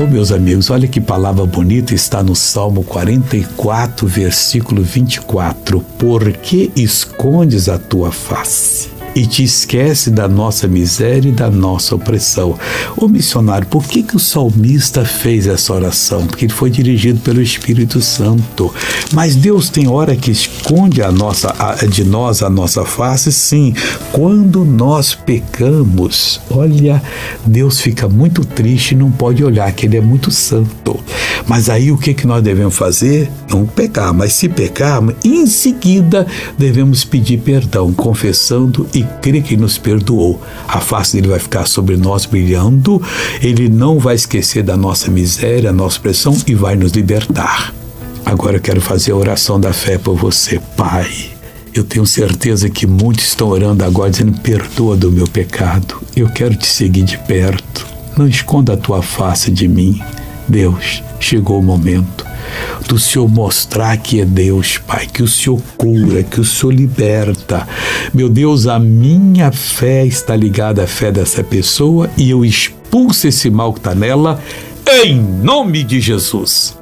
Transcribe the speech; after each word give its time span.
Oh, 0.00 0.06
meus 0.06 0.30
amigos, 0.30 0.70
olha 0.70 0.86
que 0.86 1.00
palavra 1.00 1.44
bonita 1.44 1.92
está 1.92 2.22
no 2.22 2.36
Salmo 2.36 2.84
44, 2.84 4.06
versículo 4.06 4.80
24. 4.80 5.80
Por 5.98 6.32
que 6.34 6.70
escondes 6.76 7.68
a 7.68 7.80
tua 7.80 8.12
face? 8.12 8.97
E 9.14 9.26
te 9.26 9.42
esquece 9.42 10.10
da 10.10 10.28
nossa 10.28 10.68
miséria 10.68 11.28
e 11.28 11.32
da 11.32 11.50
nossa 11.50 11.94
opressão. 11.94 12.58
Ô 12.96 13.08
missionário, 13.08 13.66
por 13.66 13.84
que, 13.84 14.02
que 14.02 14.16
o 14.16 14.20
salmista 14.20 15.04
fez 15.04 15.46
essa 15.46 15.72
oração? 15.72 16.26
Porque 16.26 16.44
ele 16.44 16.52
foi 16.52 16.70
dirigido 16.70 17.20
pelo 17.20 17.40
Espírito 17.40 18.00
Santo. 18.00 18.72
Mas 19.12 19.34
Deus 19.34 19.68
tem 19.68 19.88
hora 19.88 20.16
que 20.16 20.30
esconde 20.30 21.02
a 21.02 21.10
nossa, 21.10 21.54
a, 21.58 21.74
de 21.86 22.04
nós 22.04 22.42
a 22.42 22.50
nossa 22.50 22.84
face, 22.84 23.32
sim. 23.32 23.74
Quando 24.12 24.64
nós 24.64 25.14
pecamos, 25.14 26.40
olha, 26.50 27.02
Deus 27.44 27.80
fica 27.80 28.08
muito 28.08 28.44
triste 28.44 28.92
e 28.92 28.96
não 28.96 29.10
pode 29.10 29.42
olhar, 29.44 29.70
que 29.72 29.86
Ele 29.86 29.96
é 29.96 30.00
muito 30.00 30.30
santo. 30.30 30.98
Mas 31.46 31.70
aí 31.70 31.90
o 31.90 31.96
que, 31.96 32.12
que 32.12 32.26
nós 32.26 32.42
devemos 32.42 32.76
fazer? 32.76 33.30
Não 33.50 33.64
pecar, 33.64 34.12
mas 34.12 34.34
se 34.34 34.48
pecarmos, 34.48 35.14
em 35.24 35.46
seguida 35.46 36.26
devemos 36.58 37.04
pedir 37.04 37.38
perdão, 37.38 37.92
confessando 37.92 38.86
e 38.92 38.97
crer 39.20 39.42
que 39.42 39.56
nos 39.56 39.78
perdoou. 39.78 40.40
A 40.66 40.80
face 40.80 41.16
dele 41.16 41.28
vai 41.28 41.38
ficar 41.38 41.66
sobre 41.66 41.96
nós 41.96 42.26
brilhando, 42.26 43.02
ele 43.42 43.68
não 43.68 43.98
vai 43.98 44.14
esquecer 44.14 44.62
da 44.62 44.76
nossa 44.76 45.10
miséria, 45.10 45.72
nossa 45.72 46.00
pressão 46.00 46.36
e 46.46 46.54
vai 46.54 46.76
nos 46.76 46.92
libertar. 46.92 47.72
Agora 48.24 48.56
eu 48.56 48.60
quero 48.60 48.80
fazer 48.80 49.12
a 49.12 49.16
oração 49.16 49.58
da 49.58 49.72
fé 49.72 49.96
por 49.96 50.16
você, 50.16 50.60
Pai. 50.76 51.30
Eu 51.74 51.84
tenho 51.84 52.04
certeza 52.06 52.68
que 52.68 52.86
muitos 52.86 53.26
estão 53.26 53.48
orando 53.48 53.84
agora 53.84 54.10
dizendo: 54.10 54.38
perdoa 54.40 54.96
do 54.96 55.10
meu 55.10 55.26
pecado. 55.26 56.00
Eu 56.16 56.28
quero 56.28 56.54
te 56.54 56.66
seguir 56.66 57.04
de 57.04 57.16
perto. 57.18 57.86
Não 58.16 58.26
esconda 58.26 58.74
a 58.74 58.76
tua 58.76 59.02
face 59.02 59.50
de 59.50 59.68
mim. 59.68 60.00
Deus, 60.48 61.02
chegou 61.20 61.60
o 61.60 61.62
momento 61.62 62.26
do 62.88 62.98
Senhor 62.98 63.28
mostrar 63.28 63.96
que 63.98 64.20
é 64.20 64.24
Deus, 64.24 64.78
Pai, 64.78 65.06
que 65.06 65.22
o 65.22 65.28
Senhor 65.28 65.60
cura, 65.76 66.22
que 66.22 66.40
o 66.40 66.44
Senhor 66.44 66.72
liberta. 66.72 67.68
Meu 68.14 68.28
Deus, 68.28 68.66
a 68.66 68.78
minha 68.78 69.52
fé 69.52 70.06
está 70.06 70.34
ligada 70.34 70.84
à 70.84 70.86
fé 70.86 71.12
dessa 71.12 71.44
pessoa 71.44 72.08
e 72.16 72.30
eu 72.30 72.44
expulso 72.44 73.28
esse 73.28 73.50
mal 73.50 73.72
que 73.72 73.80
está 73.80 73.94
nela 73.94 74.40
em 75.04 75.20
nome 75.20 75.84
de 75.84 76.00
Jesus. 76.00 76.78